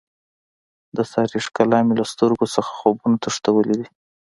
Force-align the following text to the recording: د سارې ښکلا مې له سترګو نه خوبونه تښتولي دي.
د 0.95 0.97
سارې 1.11 1.39
ښکلا 1.45 1.79
مې 1.85 1.93
له 1.99 2.05
سترګو 2.11 2.45
نه 2.53 2.61
خوبونه 2.75 3.15
تښتولي 3.23 3.73
دي. 3.79 3.87